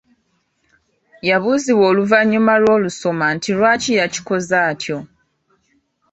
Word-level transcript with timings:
Yabuuzibwa 1.29 1.85
oluvannyuma 1.91 2.53
lw’olusoma 2.61 3.25
nti 3.35 3.49
lwaki 3.57 3.91
yakikoze 3.99 4.53
atyo. 4.69 4.97